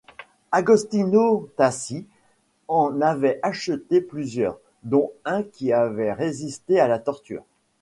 [0.51, 2.07] Agostino Tassi
[2.67, 7.43] en avait acheté plusieurs, dont un qui avait résisté à la torture.